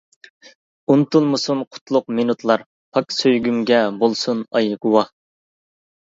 ئۇنتۇلمىسۇن 0.93 1.61
قۇتلۇق 1.75 2.07
مىنۇتلار، 2.21 2.65
پاك 2.99 3.15
سۆيگۈمگە 3.19 3.83
بولسۇن 4.01 4.43
ئاي 4.61 4.75
گۇۋاھ. 4.89 5.15